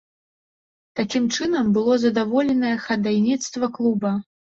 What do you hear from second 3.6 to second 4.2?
клуба.